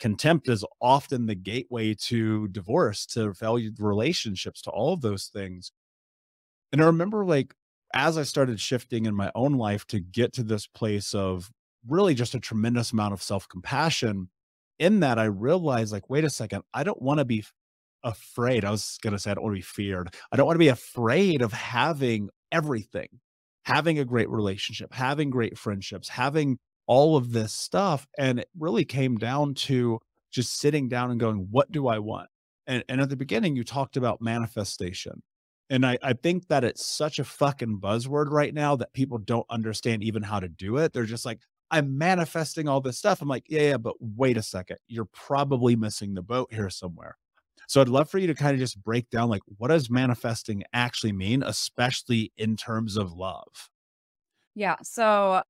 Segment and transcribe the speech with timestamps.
[0.00, 5.72] contempt is often the gateway to divorce, to failed relationships, to all of those things.
[6.72, 7.54] And I remember like
[7.92, 11.50] as I started shifting in my own life to get to this place of
[11.86, 14.28] really just a tremendous amount of self compassion,
[14.78, 17.44] in that I realized, like, wait a second, I don't want to be
[18.02, 18.64] afraid.
[18.64, 20.14] I was going to say, I don't want to be feared.
[20.32, 23.08] I don't want to be afraid of having everything,
[23.64, 28.06] having a great relationship, having great friendships, having all of this stuff.
[28.18, 32.28] And it really came down to just sitting down and going, what do I want?
[32.66, 35.22] And, and at the beginning, you talked about manifestation.
[35.70, 39.46] And I, I think that it's such a fucking buzzword right now that people don't
[39.50, 40.92] understand even how to do it.
[40.92, 41.40] They're just like,
[41.70, 43.22] I'm manifesting all this stuff.
[43.22, 44.78] I'm like, yeah, yeah, but wait a second.
[44.88, 47.16] You're probably missing the boat here somewhere.
[47.68, 50.64] So I'd love for you to kind of just break down like what does manifesting
[50.72, 53.70] actually mean, especially in terms of love?
[54.56, 54.74] Yeah.
[54.82, 55.42] So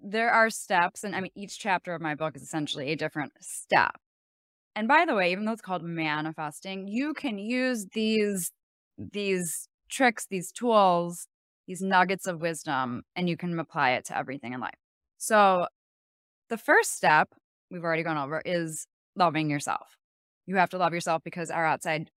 [0.00, 3.32] there are steps, and I mean, each chapter of my book is essentially a different
[3.40, 3.96] step.
[4.76, 8.52] And by the way, even though it's called manifesting, you can use these
[8.96, 11.26] these tricks, these tools,
[11.66, 14.78] these nuggets of wisdom, and you can apply it to everything in life.
[15.18, 15.66] So,
[16.50, 17.30] the first step
[17.70, 19.96] we've already gone over is loving yourself.
[20.46, 22.10] You have to love yourself because our outside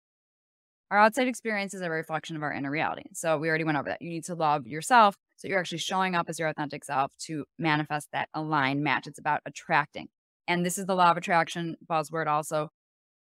[0.92, 3.03] our outside experience is a reflection of our inner reality.
[3.14, 4.02] So, we already went over that.
[4.02, 7.45] You need to love yourself so you're actually showing up as your authentic self to
[7.58, 9.08] manifest that aligned match.
[9.08, 10.08] It's about attracting.
[10.48, 12.70] And this is the law of attraction buzzword also,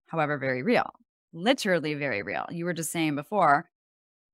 [0.08, 0.90] however, very real.
[1.34, 2.46] Literally very real.
[2.50, 3.70] You were just saying before,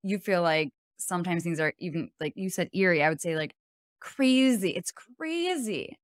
[0.03, 3.03] you feel like sometimes things are even like you said eerie.
[3.03, 3.55] I would say like
[3.99, 4.71] crazy.
[4.71, 5.97] It's crazy.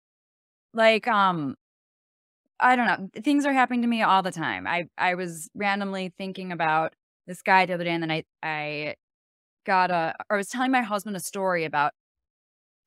[0.74, 1.56] Like, um,
[2.60, 3.22] I don't know.
[3.22, 4.68] Things are happening to me all the time.
[4.68, 6.94] I I was randomly thinking about
[7.28, 8.96] this guy the other day, and then I I
[9.70, 11.92] got a I was telling my husband a story about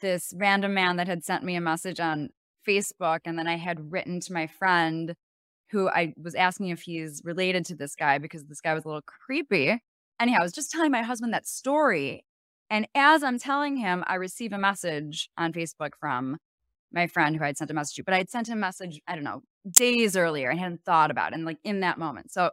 [0.00, 2.30] this random man that had sent me a message on
[2.68, 5.14] Facebook, and then I had written to my friend
[5.70, 8.88] who I was asking if he's related to this guy because this guy was a
[8.88, 9.80] little creepy.
[10.20, 12.24] Anyhow, I was just telling my husband that story,
[12.68, 16.36] and as I'm telling him, I receive a message on Facebook from
[16.92, 19.14] my friend who I'd sent a message to, but I'd sent him a message, I
[19.14, 21.36] don't know, days earlier and hadn't thought about it.
[21.36, 22.32] And like in that moment.
[22.32, 22.50] So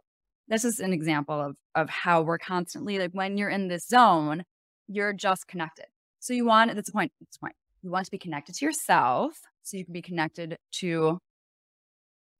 [0.50, 4.44] this is an example of of how we're constantly like when you're in this zone,
[4.88, 5.86] you're just connected.
[6.18, 7.12] So you want that's the point.
[7.20, 7.54] That's the point.
[7.82, 11.18] You want to be connected to yourself so you can be connected to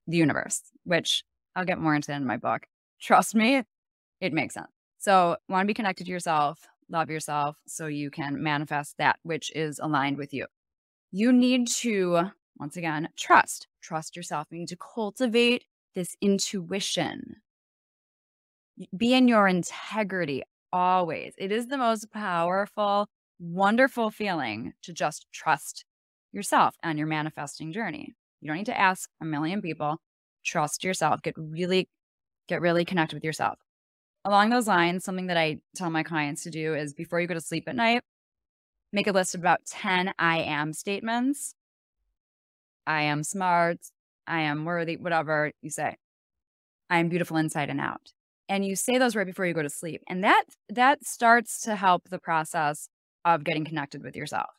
[0.06, 1.22] the universe, which
[1.56, 2.66] I'll get more into in my book.
[3.00, 3.62] Trust me,
[4.20, 4.68] it makes sense.
[4.98, 9.50] So want to be connected to yourself, love yourself so you can manifest that which
[9.54, 10.46] is aligned with you.
[11.12, 13.66] You need to, once again, trust.
[13.80, 14.48] Trust yourself.
[14.50, 17.36] You need to cultivate this intuition.
[18.96, 20.42] Be in your integrity
[20.72, 21.34] always.
[21.38, 23.08] It is the most powerful,
[23.38, 25.84] wonderful feeling to just trust
[26.32, 28.14] yourself on your manifesting journey.
[28.40, 29.98] You don't need to ask a million people.
[30.44, 31.22] Trust yourself.
[31.22, 31.88] Get really,
[32.48, 33.58] get really connected with yourself
[34.24, 37.34] along those lines, something that I tell my clients to do is before you go
[37.34, 38.02] to sleep at night,
[38.92, 41.54] make a list of about 10 I am statements.
[42.86, 43.78] I am smart.
[44.26, 45.96] I am worthy, whatever you say.
[46.88, 48.12] I am beautiful inside and out.
[48.50, 50.02] And you say those right before you go to sleep.
[50.06, 52.90] And that that starts to help the process
[53.24, 54.50] of getting connected with yourself.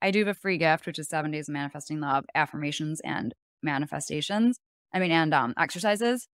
[0.00, 3.34] I do have a free gift, which is seven days of manifesting love, affirmations and
[3.62, 4.58] manifestations.
[4.94, 6.28] I mean, and um, exercises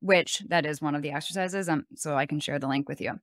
[0.00, 1.68] which that is one of the exercises.
[1.68, 3.14] Um, so I can share the link with you.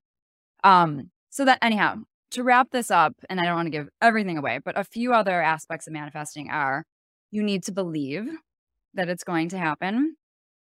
[0.63, 1.97] Um, so that anyhow,
[2.31, 5.13] to wrap this up, and I don't want to give everything away, but a few
[5.13, 6.85] other aspects of manifesting are
[7.31, 8.27] you need to believe
[8.93, 10.15] that it's going to happen.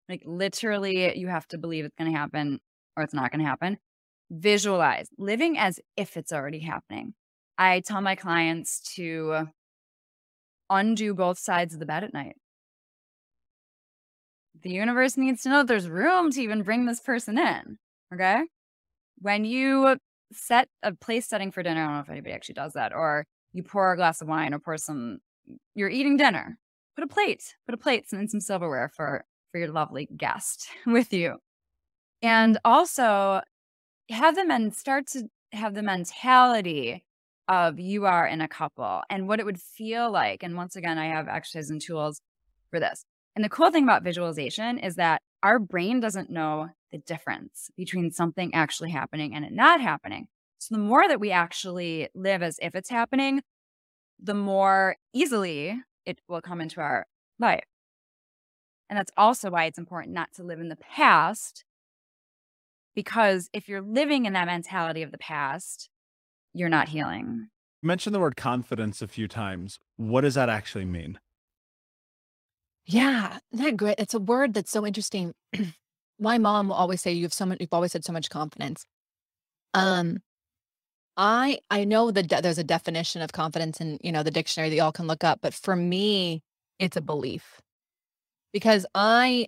[0.10, 2.60] Like literally, you have to believe it's going to happen
[2.98, 3.78] or it's not going to happen.
[4.32, 7.14] Visualize living as if it's already happening.
[7.58, 9.48] I tell my clients to
[10.70, 12.36] undo both sides of the bed at night
[14.62, 17.78] the universe needs to know there's room to even bring this person in.
[18.14, 18.44] Okay.
[19.20, 19.98] When you
[20.32, 23.26] set a place setting for dinner, I don't know if anybody actually does that, or
[23.54, 25.20] you pour a glass of wine or pour some,
[25.76, 26.58] you're eating dinner,
[26.96, 31.14] put a plate, put a plate and some silverware for, for your lovely guest with
[31.14, 31.38] you.
[32.22, 33.42] And also
[34.10, 37.04] have the men start to have the mentality
[37.48, 40.44] of you are in a couple and what it would feel like.
[40.44, 42.22] And once again, I have exercises and tools
[42.70, 43.06] for this.
[43.36, 48.12] And the cool thing about visualization is that our brain doesn't know the difference between
[48.12, 50.28] something actually happening and it not happening.
[50.60, 53.42] So the more that we actually live as if it's happening,
[54.22, 57.06] the more easily it will come into our
[57.40, 57.64] life.
[58.90, 61.64] And that's also why it's important not to live in the past.
[62.96, 65.90] Because if you're living in that mentality of the past,
[66.54, 67.50] you're not healing.
[67.82, 69.80] You mentioned the word confidence a few times.
[69.96, 71.20] What does that actually mean?
[72.86, 73.96] Yeah, that great.
[74.00, 75.34] It's a word that's so interesting.
[76.20, 77.60] My mom will always say you have so much.
[77.62, 78.86] You've always had so much confidence.
[79.74, 80.18] Um,
[81.16, 84.70] I I know that de- there's a definition of confidence in you know the dictionary
[84.70, 86.42] that y'all can look up, but for me,
[86.80, 87.62] it's a belief
[88.52, 89.48] because I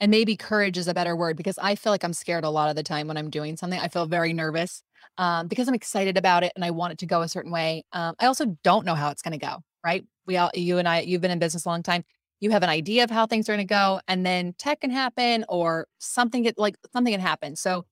[0.00, 2.70] and maybe courage is a better word because I feel like I'm scared a lot
[2.70, 3.78] of the time when I'm doing something.
[3.78, 4.82] I feel very nervous
[5.18, 7.84] um, because I'm excited about it and I want it to go a certain way.
[7.92, 9.58] Um, I also don't know how it's going to go.
[9.84, 10.04] Right?
[10.26, 12.04] We all, you and I, you've been in business a long time.
[12.40, 14.90] You have an idea of how things are going to go, and then tech can
[14.90, 17.54] happen or something get like something can happen.
[17.54, 17.84] So,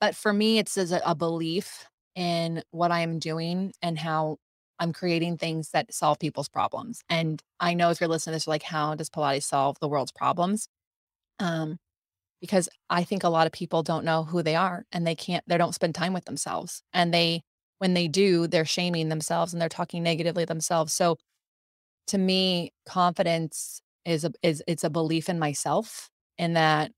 [0.00, 4.36] but for me, it's as a, a belief in what I am doing and how
[4.80, 7.02] I'm creating things that solve people's problems.
[7.08, 10.10] And I know if you're listening to this, like, how does Pilates solve the world's
[10.10, 10.68] problems?
[11.38, 11.78] Um,
[12.40, 15.44] because I think a lot of people don't know who they are and they can't,
[15.46, 16.82] they don't spend time with themselves.
[16.94, 17.42] And they,
[17.78, 20.94] when they do, they're shaming themselves and they're talking negatively themselves.
[20.94, 21.18] So
[22.08, 26.92] to me, confidence is a, is it's a belief in myself in that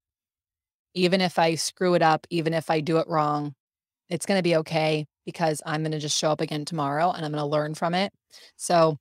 [0.94, 3.54] even if I screw it up, even if I do it wrong,
[4.08, 7.24] it's going to be okay because I'm going to just show up again tomorrow and
[7.24, 8.12] I'm going to learn from it.
[8.56, 8.98] So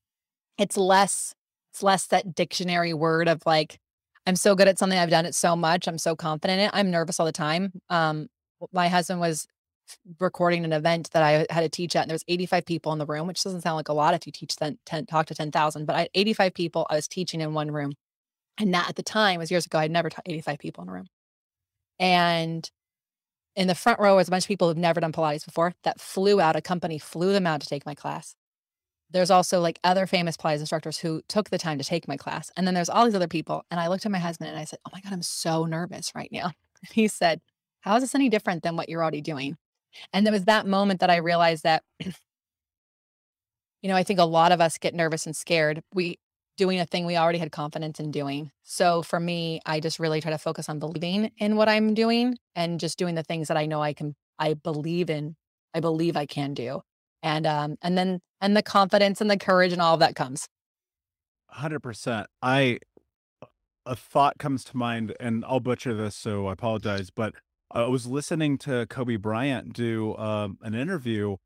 [0.57, 1.33] it's less,
[1.73, 3.79] it's less that dictionary word of like,
[4.27, 5.00] I'm so good at something.
[5.00, 5.88] I've done it so much.
[5.88, 6.71] I'm so confident in it.
[6.73, 7.71] I'm nervous all the time.
[7.89, 8.27] Um,
[8.71, 9.47] my husband was
[10.19, 13.00] recording an event that I had to teach at, and there was 85 people in
[13.00, 15.35] the room, which doesn't sound like a lot if you teach 10, 10 talk to
[15.35, 17.94] 10,000, but I had 85 people I was teaching in one room.
[18.57, 20.94] And that at the time was years ago, I'd never taught 85 people in a
[20.94, 21.07] room.
[22.00, 22.69] And
[23.56, 26.00] in the front row was a bunch of people who've never done Pilates before that
[26.00, 28.36] flew out, a company flew them out to take my class.
[29.09, 32.50] There's also like other famous Pilates instructors who took the time to take my class.
[32.56, 33.65] And then there's all these other people.
[33.69, 36.12] And I looked at my husband and I said, Oh my God, I'm so nervous
[36.15, 36.51] right now.
[36.94, 37.42] He said,
[37.81, 39.57] How is this any different than what you're already doing?
[40.13, 42.13] And there was that moment that I realized that, you
[43.83, 45.83] know, I think a lot of us get nervous and scared.
[45.94, 46.18] We
[46.61, 48.51] doing a thing we already had confidence in doing.
[48.61, 52.37] So for me, I just really try to focus on believing in what I'm doing
[52.55, 55.35] and just doing the things that I know I can I believe in,
[55.73, 56.81] I believe I can do.
[57.23, 60.47] And um and then and the confidence and the courage and all of that comes.
[61.55, 62.25] 100%.
[62.43, 62.77] I
[63.87, 67.33] a thought comes to mind and I'll butcher this so I apologize, but
[67.71, 71.37] I was listening to Kobe Bryant do um, an interview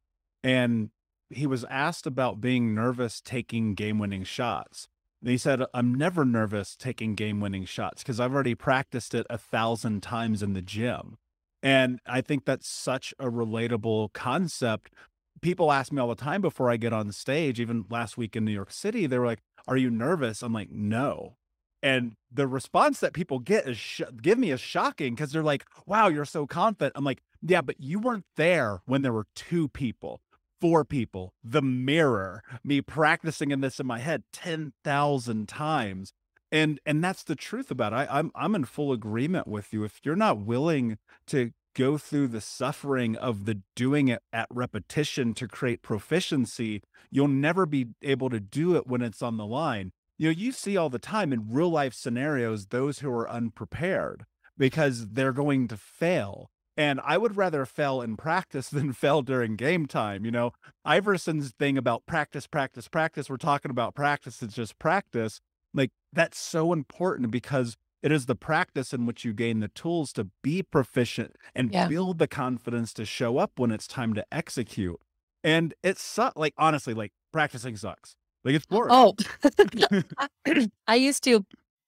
[0.43, 0.89] and
[1.29, 4.89] he was asked about being nervous taking game-winning shots.
[5.21, 9.25] And he said, I'm never nervous taking game winning shots because I've already practiced it
[9.29, 11.17] a thousand times in the gym.
[11.63, 14.93] And I think that's such a relatable concept.
[15.41, 18.45] People ask me all the time before I get on stage, even last week in
[18.45, 20.43] New York City, they were like, Are you nervous?
[20.43, 21.37] I'm like, No.
[21.85, 26.07] And the response that people get is give me is shocking because they're like, wow,
[26.07, 26.93] you're so confident.
[26.95, 30.19] I'm like, yeah, but you weren't there when there were two people
[30.65, 36.11] four people, the mirror, me practicing in this in my head 10,000 times.
[36.51, 37.97] And and that's the truth about it.
[37.97, 39.83] I, I'm I'm in full agreement with you.
[39.83, 40.97] If you're not willing
[41.27, 47.27] to go through the suffering of the doing it at repetition to create proficiency, you'll
[47.27, 49.91] never be able to do it when it's on the line.
[50.17, 54.25] You know, you see all the time in real life scenarios those who are unprepared
[54.57, 59.55] because they're going to fail and I would rather fail in practice than fail during
[59.55, 60.25] game time.
[60.25, 60.51] You know,
[60.85, 65.39] Iverson's thing about practice, practice, practice, we're talking about practice, it's just practice.
[65.73, 70.13] Like that's so important because it is the practice in which you gain the tools
[70.13, 71.87] to be proficient and yeah.
[71.87, 74.99] build the confidence to show up when it's time to execute.
[75.43, 78.15] And it's su- like honestly, like practicing sucks.
[78.43, 78.91] Like it's boring.
[78.91, 79.15] Oh,
[80.87, 81.43] I used to,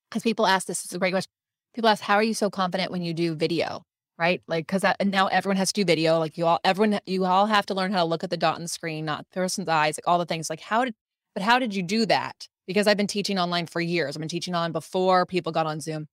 [0.10, 1.32] because people ask this, is a great question.
[1.76, 3.84] People ask, how are you so confident when you do video?
[4.18, 4.42] Right?
[4.48, 6.18] Like, because now everyone has to do video.
[6.20, 8.56] Like, you all, everyone, you all have to learn how to look at the dot
[8.56, 10.50] on the screen, not the person's eyes, like all the things.
[10.50, 10.96] Like, how did,
[11.34, 12.48] but how did you do that?
[12.66, 14.16] Because I've been teaching online for years.
[14.16, 16.08] I've been teaching on before people got on Zoom.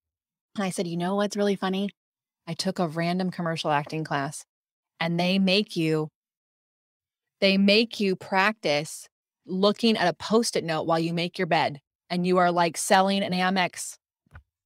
[0.54, 1.88] And I said, you know what's really funny?
[2.46, 4.44] I took a random commercial acting class
[5.00, 6.08] and they make you,
[7.40, 9.08] they make you practice
[9.46, 11.80] looking at a post it note while you make your bed.
[12.10, 13.96] And you are like selling an Amex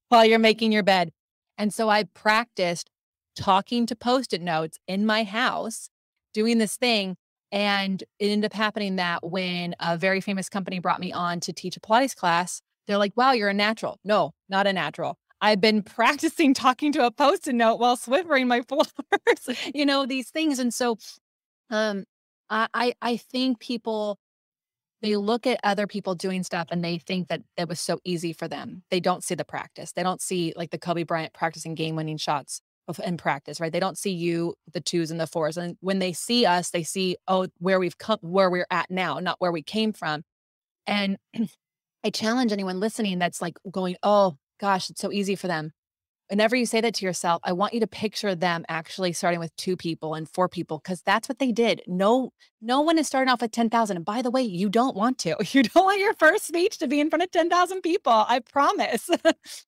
[0.09, 1.13] while you're making your bed.
[1.57, 2.91] And so I practiced
[3.39, 5.89] talking to post it notes in my house,
[6.35, 7.17] doing this thing.
[7.51, 11.53] And it ended up happening that when a very famous company brought me on to
[11.53, 13.99] teach a Pilates class, they're like, wow, you're a natural.
[14.05, 15.17] No, not a natural.
[15.41, 20.31] I've been practicing talking to a post-it note while Swiffering my floors, you know, these
[20.31, 20.59] things.
[20.59, 20.99] And so
[21.71, 22.05] um
[22.51, 24.19] I I think people
[25.01, 28.33] they look at other people doing stuff and they think that it was so easy
[28.33, 28.83] for them.
[28.91, 29.93] They don't see the practice.
[29.93, 32.61] They don't see like the Kobe Bryant practicing game winning shots
[33.05, 33.73] in practice, right?
[33.73, 35.57] They don't see you, the twos and the fours.
[35.57, 39.19] And when they see us, they see, oh, where we've come, where we're at now,
[39.19, 40.23] not where we came from.
[40.87, 41.19] And
[42.05, 45.73] I challenge anyone listening that's like going, oh gosh, it's so easy for them.
[46.31, 49.55] Whenever you say that to yourself, I want you to picture them actually starting with
[49.57, 51.81] two people and four people because that's what they did.
[51.87, 53.97] No, no one is starting off with 10,000.
[53.97, 55.37] And by the way, you don't want to.
[55.53, 58.13] You don't want your first speech to be in front of 10,000 people.
[58.13, 59.09] I promise.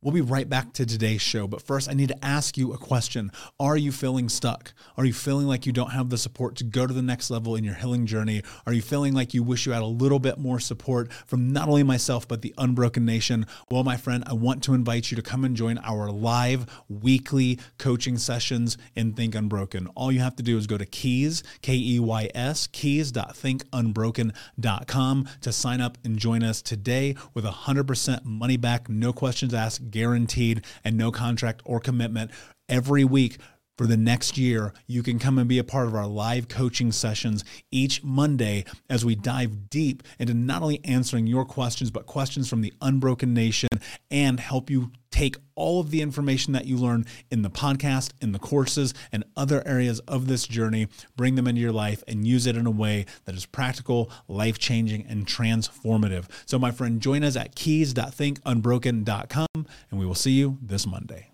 [0.00, 2.78] We'll be right back to today's show, but first I need to ask you a
[2.78, 3.32] question.
[3.58, 4.72] Are you feeling stuck?
[4.96, 7.56] Are you feeling like you don't have the support to go to the next level
[7.56, 8.44] in your healing journey?
[8.64, 11.68] Are you feeling like you wish you had a little bit more support from not
[11.68, 13.44] only myself, but the Unbroken Nation?
[13.72, 17.58] Well, my friend, I want to invite you to come and join our live weekly
[17.78, 19.88] coaching sessions in Think Unbroken.
[19.96, 25.52] All you have to do is go to keys, K E Y S, keys.thinkunbroken.com to
[25.52, 30.96] sign up and join us today with 100% money back, no questions asked guaranteed and
[30.96, 32.30] no contract or commitment
[32.68, 33.38] every week
[33.78, 36.90] for the next year, you can come and be a part of our live coaching
[36.90, 42.50] sessions each Monday as we dive deep into not only answering your questions, but questions
[42.50, 43.68] from the Unbroken Nation
[44.10, 48.32] and help you take all of the information that you learn in the podcast, in
[48.32, 52.46] the courses, and other areas of this journey, bring them into your life and use
[52.46, 56.26] it in a way that is practical, life changing, and transformative.
[56.46, 59.47] So, my friend, join us at keys.thinkunbroken.com,
[59.90, 61.32] and we will see you this Monday.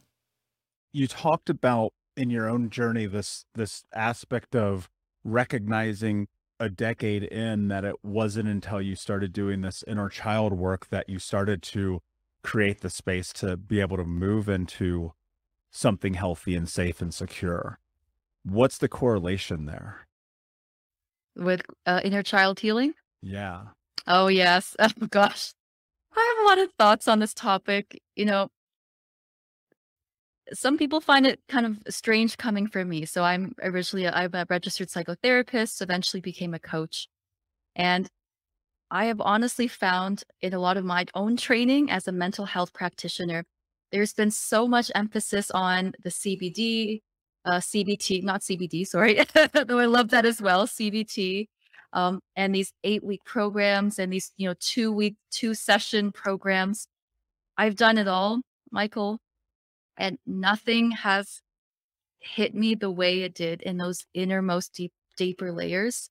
[0.93, 4.89] You talked about in your own journey this this aspect of
[5.25, 6.29] recognizing
[6.61, 11.09] a decade in that it wasn't until you started doing this inner child work that
[11.09, 12.01] you started to
[12.43, 15.13] create the space to be able to move into
[15.71, 17.81] something healthy and safe and secure.
[18.45, 20.07] What's the correlation there?
[21.35, 22.95] With uh, inner child healing?
[23.21, 23.63] Yeah.
[24.07, 24.77] Oh, yes.
[24.81, 25.55] Oh, gosh.
[26.17, 28.01] I have a lot of thoughts on this topic.
[28.17, 28.49] You know,
[30.53, 33.05] some people find it kind of strange coming from me.
[33.07, 37.09] So I'm originally, i I'm a registered psychotherapist, eventually became a coach.
[37.77, 38.09] And
[38.91, 42.73] I have honestly found in a lot of my own training as a mental health
[42.73, 43.45] practitioner,
[43.91, 47.01] there's been so much emphasis on the CBD,
[47.45, 51.47] uh, CBT, not CBD, sorry, though I love that as well, CBT,
[51.95, 56.89] um, and these eight week programs and these, you know, two week, two session programs.
[57.59, 59.21] I've done it all, Michael
[59.97, 61.41] and nothing has
[62.21, 66.11] hit me the way it did in those innermost deep deeper layers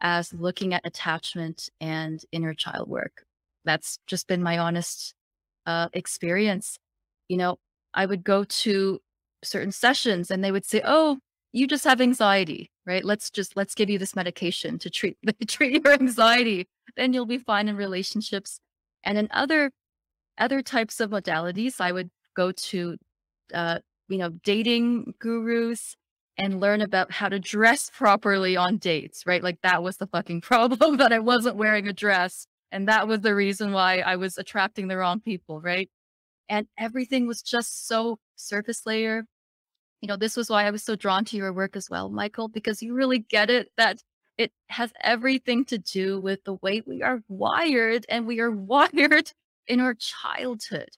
[0.00, 3.24] as looking at attachment and inner child work.
[3.64, 5.14] That's just been my honest
[5.66, 6.78] uh, experience.
[7.28, 7.58] You know
[7.94, 9.00] i would go to
[9.44, 11.18] certain sessions and they would say oh
[11.52, 15.16] you just have anxiety right let's just let's give you this medication to treat
[15.48, 18.60] treat your anxiety then you'll be fine in relationships
[19.04, 19.70] and in other
[20.38, 22.96] other types of modalities i would go to
[23.52, 25.96] uh, you know, dating gurus
[26.36, 29.42] and learn about how to dress properly on dates, right?
[29.42, 32.46] Like that was the fucking problem that I wasn't wearing a dress.
[32.72, 35.88] And that was the reason why I was attracting the wrong people, right?
[36.48, 39.24] And everything was just so surface layer.
[40.04, 42.48] You know, this was why I was so drawn to your work as well, Michael,
[42.48, 44.02] because you really get it that
[44.36, 49.32] it has everything to do with the way we are wired and we are wired
[49.66, 50.90] in our childhood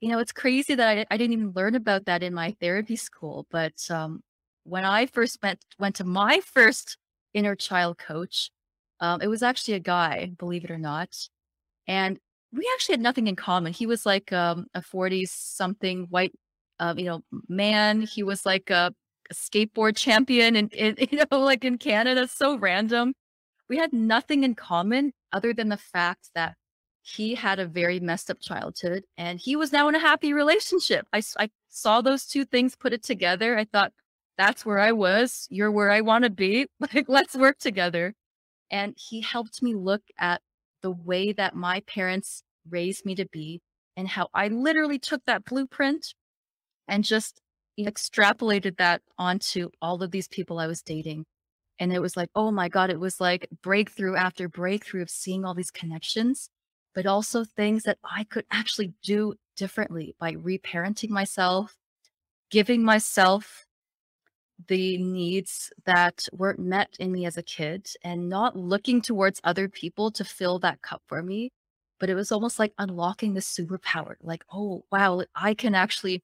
[0.00, 2.96] you know, it's crazy that I, I didn't even learn about that in my therapy
[2.96, 3.46] school.
[3.50, 4.22] But um,
[4.64, 6.98] when I first went went to my first
[7.34, 8.50] inner child coach,
[9.00, 11.10] um, it was actually a guy, believe it or not,
[11.88, 12.18] and
[12.52, 13.72] we actually had nothing in common.
[13.72, 16.32] He was like um, a forty something white,
[16.96, 18.02] you know, man.
[18.02, 18.92] He was like a,
[19.30, 20.72] a skateboard champion, and
[21.10, 23.14] you know, like in Canada, so random.
[23.68, 26.56] We had nothing in common other than the fact that
[27.02, 31.06] he had a very messed up childhood and he was now in a happy relationship.
[31.12, 33.58] I, I saw those two things, put it together.
[33.58, 33.92] I thought,
[34.38, 35.46] that's where I was.
[35.50, 36.66] You're where I want to be.
[36.80, 38.14] Like, let's work together.
[38.70, 40.40] And he helped me look at
[40.82, 43.60] the way that my parents raised me to be
[43.96, 46.14] and how I literally took that blueprint
[46.92, 47.40] and just
[47.80, 51.24] extrapolated that onto all of these people I was dating.
[51.80, 55.44] And it was like, oh my God, it was like breakthrough after breakthrough of seeing
[55.44, 56.48] all these connections
[56.94, 61.76] but also things that I could actually do differently by reparenting myself,
[62.50, 63.64] giving myself
[64.68, 69.68] the needs that weren't met in me as a kid and not looking towards other
[69.68, 71.50] people to fill that cup for me.
[71.98, 76.22] But it was almost like unlocking the superpower like, oh, wow, I can actually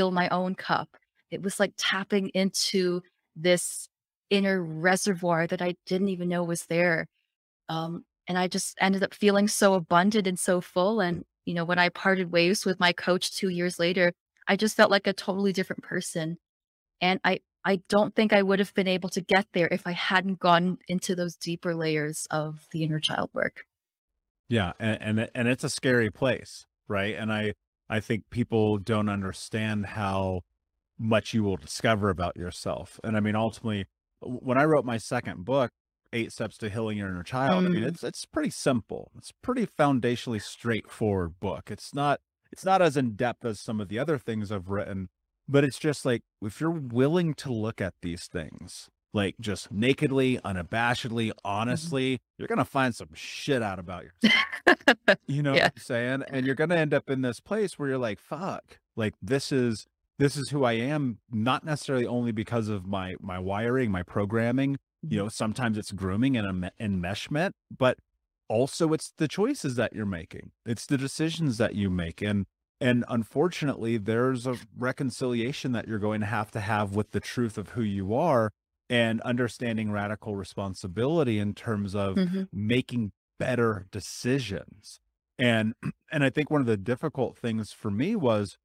[0.00, 0.88] fill my own cup.
[1.30, 3.02] It was like tapping into
[3.36, 3.86] this
[4.30, 7.06] inner reservoir that I didn't even know was there.
[7.68, 11.00] Um, and I just ended up feeling so abundant and so full.
[11.00, 14.14] And, you know, when I parted ways with my coach two years later,
[14.48, 16.38] I just felt like a totally different person.
[17.02, 19.92] And I, I don't think I would have been able to get there if I
[19.92, 23.64] hadn't gone into those deeper layers of the inner child work.
[24.48, 27.16] Yeah, and and, and it's a scary place, right?
[27.16, 27.52] And I
[27.90, 30.42] I think people don't understand how
[30.96, 33.00] much you will discover about yourself.
[33.02, 33.86] And I mean, ultimately,
[34.20, 35.72] when I wrote my second book,
[36.12, 37.66] Eight Steps to Healing Your Inner Child, mm.
[37.66, 37.88] I mean, mm.
[37.88, 39.10] it's it's pretty simple.
[39.18, 41.68] It's pretty foundationally straightforward book.
[41.70, 42.20] It's not
[42.52, 45.08] it's not as in depth as some of the other things I've written,
[45.48, 50.38] but it's just like if you're willing to look at these things like just nakedly,
[50.38, 51.38] unabashedly, mm-hmm.
[51.44, 52.22] honestly, mm-hmm.
[52.38, 55.18] you're gonna find some shit out about yourself.
[55.26, 55.64] you know yeah.
[55.64, 56.24] what I'm saying?
[56.28, 59.86] And you're gonna end up in this place where you're like, fuck, like this is
[60.18, 64.78] this is who I am, not necessarily only because of my my wiring, my programming.
[65.02, 65.30] You know, mm-hmm.
[65.30, 67.98] sometimes it's grooming and enmeshment, but
[68.48, 70.50] also it's the choices that you're making.
[70.66, 72.20] It's the decisions that you make.
[72.20, 72.46] And
[72.82, 77.58] and unfortunately, there's a reconciliation that you're going to have to have with the truth
[77.58, 78.52] of who you are
[78.90, 82.42] and understanding radical responsibility in terms of mm-hmm.
[82.52, 85.00] making better decisions.
[85.38, 85.74] And
[86.12, 88.58] and I think one of the difficult things for me was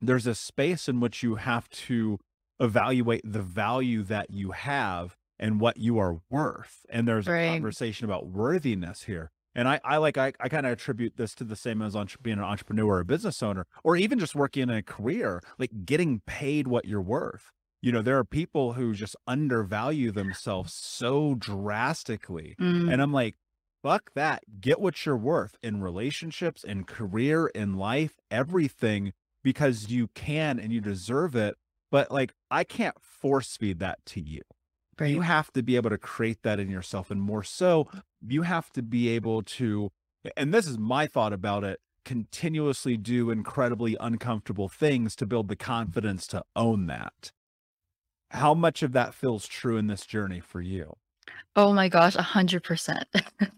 [0.00, 2.18] there's a space in which you have to
[2.60, 6.86] evaluate the value that you have and what you are worth.
[6.88, 7.40] And there's right.
[7.40, 9.30] a conversation about worthiness here.
[9.54, 12.20] And I, I like, I, I kind of attribute this to the same as entre-
[12.22, 15.84] being an entrepreneur or a business owner, or even just working in a career, like
[15.84, 17.50] getting paid what you're worth.
[17.82, 22.54] You know, there are people who just undervalue themselves so drastically.
[22.60, 22.92] Mm.
[22.92, 23.36] And I'm like,
[23.82, 24.42] fuck that.
[24.60, 30.72] Get what you're worth in relationships, in career, in life, everything, because you can and
[30.72, 31.56] you deserve it.
[31.90, 34.42] But like, I can't force feed that to you.
[34.98, 35.10] Right.
[35.10, 37.10] You have to be able to create that in yourself.
[37.10, 37.88] And more so,
[38.20, 39.90] you have to be able to,
[40.36, 45.56] and this is my thought about it, continuously do incredibly uncomfortable things to build the
[45.56, 47.32] confidence to own that.
[48.30, 50.96] How much of that feels true in this journey for you?
[51.56, 53.06] Oh my gosh, a hundred percent.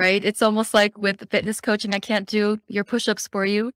[0.00, 0.24] Right?
[0.24, 3.72] It's almost like with fitness coaching, I can't do your push-ups for you.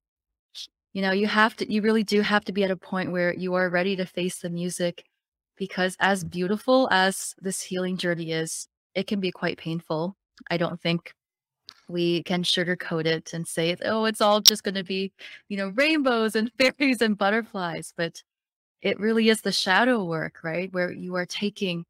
[0.92, 3.34] You know, you have to, you really do have to be at a point where
[3.34, 5.04] you are ready to face the music
[5.56, 10.16] because as beautiful as this healing journey is, it can be quite painful.
[10.48, 11.12] I don't think
[11.88, 15.12] we can sugarcoat it and say, oh, it's all just going to be,
[15.48, 17.92] you know, rainbows and fairies and butterflies.
[17.96, 18.22] But
[18.82, 20.72] it really is the shadow work, right?
[20.72, 21.84] Where you are taking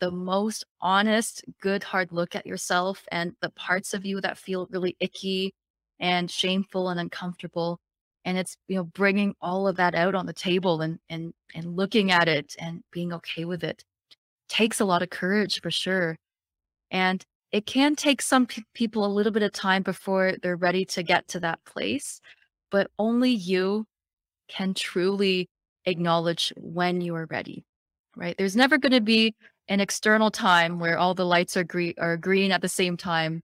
[0.00, 4.66] the most honest, good, hard look at yourself and the parts of you that feel
[4.70, 5.54] really icky
[6.00, 7.78] and shameful and uncomfortable
[8.24, 11.76] and it's you know bringing all of that out on the table and and and
[11.76, 13.84] looking at it and being okay with it
[14.48, 16.16] takes a lot of courage for sure
[16.90, 20.84] and it can take some pe- people a little bit of time before they're ready
[20.84, 22.20] to get to that place
[22.70, 23.86] but only you
[24.48, 25.48] can truly
[25.86, 27.64] acknowledge when you are ready
[28.16, 29.34] right there's never going to be
[29.68, 33.42] an external time where all the lights are green are green at the same time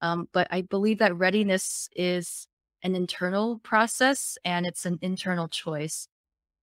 [0.00, 2.46] um, but i believe that readiness is
[2.84, 6.06] an internal process and it's an internal choice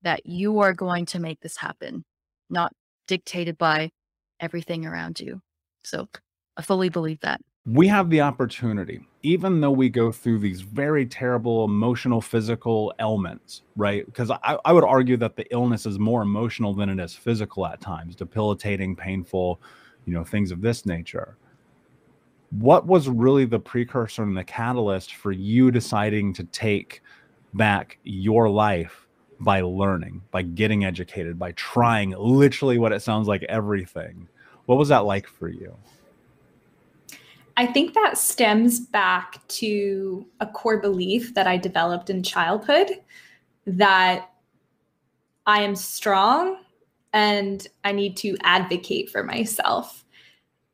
[0.03, 2.05] that you are going to make this happen,
[2.49, 2.73] not
[3.07, 3.89] dictated by
[4.39, 5.41] everything around you.
[5.83, 6.07] So
[6.55, 7.41] I fully believe that.
[7.65, 13.61] We have the opportunity, even though we go through these very terrible emotional, physical ailments,
[13.75, 14.05] right?
[14.05, 17.67] Because I, I would argue that the illness is more emotional than it is physical
[17.67, 19.61] at times, debilitating, painful,
[20.05, 21.37] you know, things of this nature
[22.51, 27.01] what was really the precursor and the catalyst for you deciding to take
[27.53, 29.07] back your life
[29.39, 34.27] by learning, by getting educated, by trying literally what it sounds like everything?
[34.65, 35.75] What was that like for you?
[37.61, 42.89] I think that stems back to a core belief that I developed in childhood
[43.67, 44.31] that
[45.45, 46.57] I am strong
[47.13, 50.05] and I need to advocate for myself.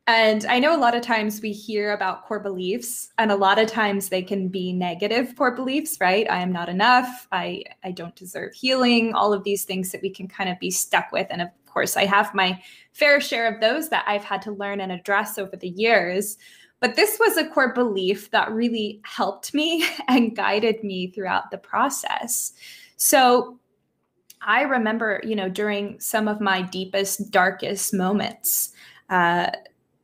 [0.06, 3.58] And I know a lot of times we hear about core beliefs, and a lot
[3.58, 6.26] of times they can be negative core beliefs, right?
[6.30, 7.28] I am not enough.
[7.30, 10.70] I, I don't deserve healing, all of these things that we can kind of be
[10.70, 11.26] stuck with.
[11.28, 12.62] And of course, I have my
[12.94, 16.38] fair share of those that I've had to learn and address over the years.
[16.80, 21.58] But this was a core belief that really helped me and guided me throughout the
[21.58, 22.52] process.
[22.96, 23.58] So
[24.40, 28.72] I remember, you know, during some of my deepest, darkest moments,
[29.10, 29.50] uh,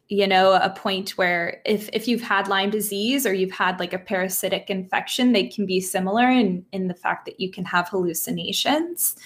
[0.08, 3.92] you know a point where if if you've had lyme disease or you've had like
[3.92, 7.88] a parasitic infection they can be similar in in the fact that you can have
[7.88, 9.16] hallucinations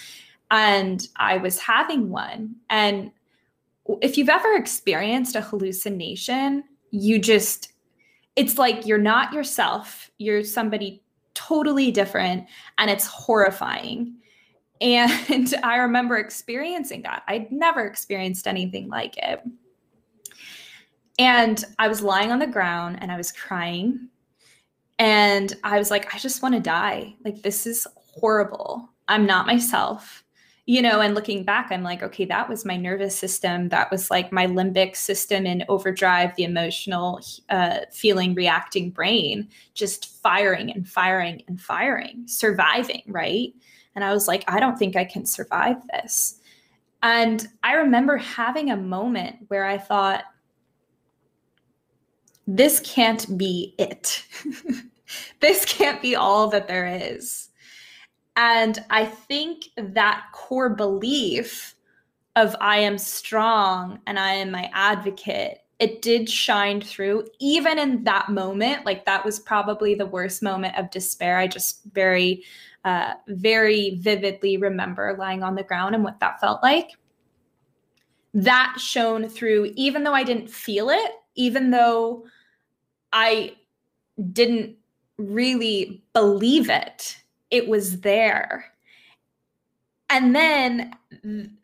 [0.50, 3.10] and i was having one and
[4.02, 7.72] if you've ever experienced a hallucination you just
[8.36, 11.02] it's like you're not yourself you're somebody
[11.34, 12.46] totally different
[12.78, 14.14] and it's horrifying
[14.80, 19.42] and i remember experiencing that i'd never experienced anything like it
[21.18, 24.08] And I was lying on the ground and I was crying.
[25.00, 27.14] And I was like, I just want to die.
[27.24, 28.88] Like, this is horrible.
[29.08, 30.24] I'm not myself
[30.68, 33.70] you know, and looking back, I'm like, okay, that was my nervous system.
[33.70, 40.20] That was like my limbic system in overdrive, the emotional, uh, feeling, reacting brain, just
[40.20, 43.54] firing and firing and firing, surviving, right?
[43.94, 46.38] And I was like, I don't think I can survive this.
[47.02, 50.24] And I remember having a moment where I thought,
[52.46, 54.22] this can't be it.
[55.40, 57.47] this can't be all that there is
[58.38, 61.74] and I think that core belief
[62.36, 68.04] of I am strong and I am my advocate, it did shine through even in
[68.04, 68.86] that moment.
[68.86, 71.36] Like that was probably the worst moment of despair.
[71.36, 72.44] I just very,
[72.84, 76.90] uh, very vividly remember lying on the ground and what that felt like.
[78.34, 82.24] That shone through, even though I didn't feel it, even though
[83.12, 83.56] I
[84.32, 84.76] didn't
[85.16, 87.16] really believe it
[87.50, 88.66] it was there.
[90.10, 90.92] And then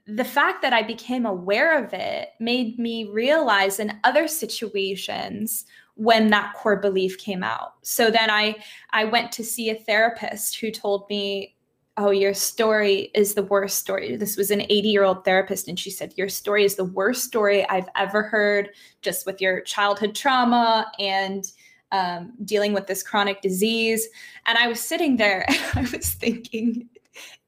[0.06, 6.28] the fact that I became aware of it made me realize in other situations when
[6.28, 7.74] that core belief came out.
[7.82, 8.56] So then I
[8.90, 11.56] I went to see a therapist who told me,
[11.96, 16.12] "Oh, your story is the worst story." This was an 80-year-old therapist and she said,
[16.16, 18.70] "Your story is the worst story I've ever heard
[19.02, 21.50] just with your childhood trauma and
[21.94, 24.09] um, dealing with this chronic disease.
[24.46, 26.88] And I was sitting there and I was thinking,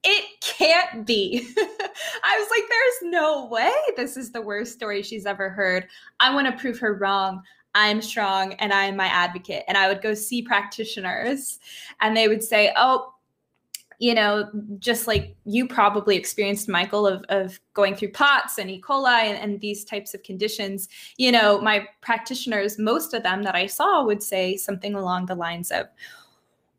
[0.03, 1.49] it can't be.
[1.57, 5.87] I was like, there's no way this is the worst story she's ever heard.
[6.21, 7.43] I want to prove her wrong.
[7.75, 9.65] I'm strong and I'm my advocate.
[9.67, 11.59] And I would go see practitioners
[11.99, 13.13] and they would say, oh,
[13.99, 18.81] you know, just like you probably experienced, Michael, of, of going through POTS and E.
[18.81, 23.55] coli and, and these types of conditions, you know, my practitioners, most of them that
[23.55, 25.87] I saw would say something along the lines of,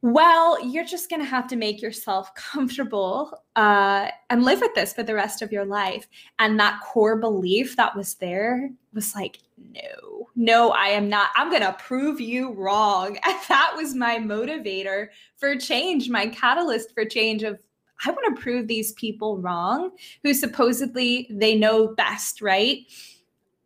[0.01, 4.93] well, you're just going to have to make yourself comfortable uh, and live with this
[4.93, 6.09] for the rest of your life.
[6.39, 9.39] And that core belief that was there was like,
[9.75, 11.31] no, no, I am not.
[11.37, 13.19] I'm going to prove you wrong.
[13.27, 17.59] And that was my motivator for change, my catalyst for change of
[18.07, 19.91] I want to prove these people wrong
[20.23, 22.79] who supposedly they know best, right?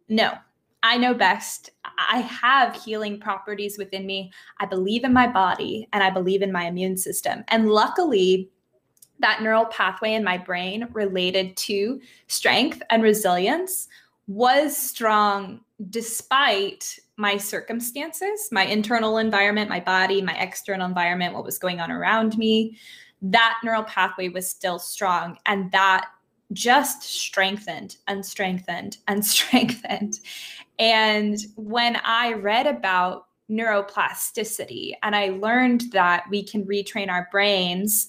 [0.09, 0.33] No,
[0.83, 1.71] I know best.
[1.85, 4.33] I have healing properties within me.
[4.59, 7.45] I believe in my body and I believe in my immune system.
[7.49, 8.51] And luckily,
[9.21, 13.87] that neural pathway in my brain related to strength and resilience
[14.27, 21.59] was strong despite my circumstances, my internal environment, my body, my external environment, what was
[21.59, 22.77] going on around me.
[23.21, 25.38] That neural pathway was still strong.
[25.47, 26.07] And that
[26.53, 30.21] just strengthened and strengthened and strengthened.
[30.83, 38.09] And when I read about neuroplasticity and I learned that we can retrain our brains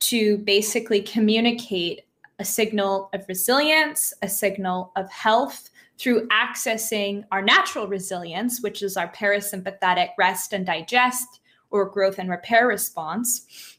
[0.00, 2.02] to basically communicate
[2.38, 8.96] a signal of resilience, a signal of health through accessing our natural resilience, which is
[8.96, 11.40] our parasympathetic rest and digest
[11.72, 13.76] or growth and repair response,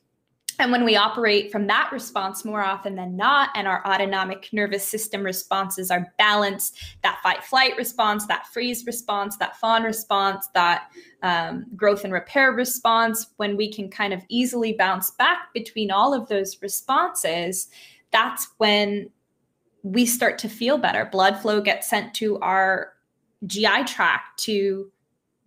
[0.60, 4.86] and when we operate from that response more often than not, and our autonomic nervous
[4.86, 10.90] system responses are balanced, that fight flight response, that freeze response, that fawn response, that
[11.24, 16.14] um, growth and repair response, when we can kind of easily bounce back between all
[16.14, 17.70] of those responses,
[18.12, 19.10] that's when
[19.84, 21.06] we start to feel better.
[21.06, 22.94] Blood flow gets sent to our
[23.48, 24.92] GI tract to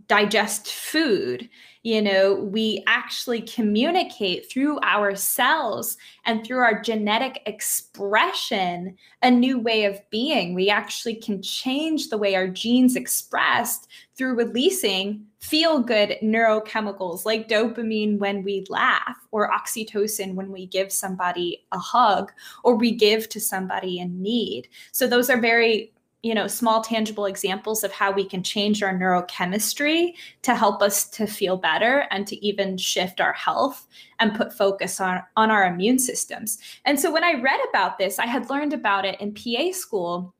[0.09, 1.49] digest food
[1.85, 9.59] you know, we actually communicate through our cells and through our genetic expression a new
[9.59, 10.55] way of being.
[10.55, 17.49] We actually can change the way our genes expressed through releasing feel good neurochemicals like
[17.49, 22.31] dopamine when we laugh, or oxytocin when we give somebody a hug,
[22.63, 24.69] or we give to somebody in need.
[24.93, 28.93] So, those are very you know small tangible examples of how we can change our
[28.93, 33.87] neurochemistry to help us to feel better and to even shift our health
[34.19, 36.59] and put focus on on our immune systems.
[36.85, 40.35] And so when i read about this i had learned about it in pa school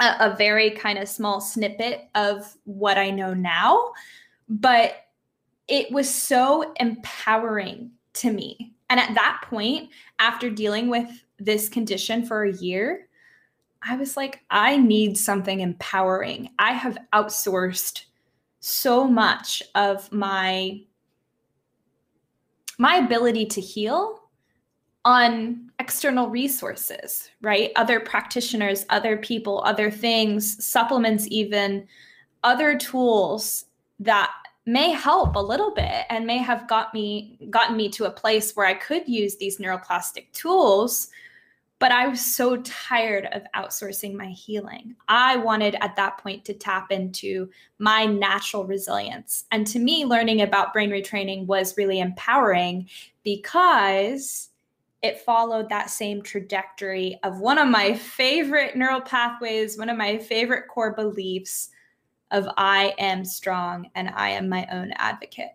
[0.00, 3.92] a, a very kind of small snippet of what i know now
[4.48, 5.04] but
[5.68, 8.74] it was so empowering to me.
[8.90, 11.08] And at that point after dealing with
[11.38, 13.08] this condition for a year
[13.86, 16.50] I was like, I need something empowering.
[16.58, 18.04] I have outsourced
[18.60, 20.80] so much of my
[22.78, 24.20] my ability to heal
[25.04, 27.70] on external resources, right?
[27.76, 31.86] Other practitioners, other people, other things, supplements even
[32.42, 33.66] other tools
[34.00, 34.32] that
[34.66, 38.56] may help a little bit and may have got me gotten me to a place
[38.56, 41.08] where I could use these neuroplastic tools
[41.84, 44.96] but I was so tired of outsourcing my healing.
[45.06, 49.44] I wanted at that point to tap into my natural resilience.
[49.52, 52.88] And to me, learning about brain retraining was really empowering
[53.22, 54.48] because
[55.02, 60.16] it followed that same trajectory of one of my favorite neural pathways, one of my
[60.16, 61.68] favorite core beliefs
[62.30, 65.52] of I am strong and I am my own advocate.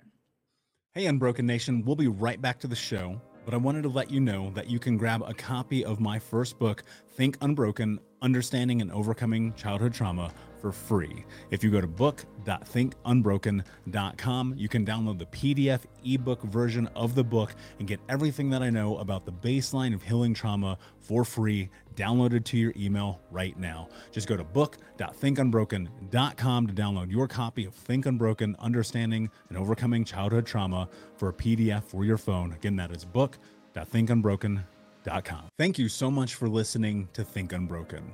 [0.94, 4.12] Hey, Unbroken Nation, we'll be right back to the show but I wanted to let
[4.12, 6.84] you know that you can grab a copy of my first book,
[7.16, 11.26] Think Unbroken Understanding and Overcoming Childhood Trauma, for free.
[11.52, 17.56] If you go to book.thinkunbroken.com, you can download the PDF ebook version of the book
[17.80, 22.44] and get everything that I know about the baseline of healing trauma for free, downloaded
[22.46, 23.90] to your email right now.
[24.12, 30.46] Just go to book.thinkunbroken.com to download your copy of Think Unbroken Understanding and Overcoming Childhood
[30.46, 32.54] Trauma for a PDF for your phone.
[32.54, 35.46] Again, that is book.thinkunbroken.com.
[35.58, 38.14] Thank you so much for listening to Think Unbroken.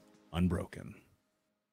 [0.33, 1.00] unbroken.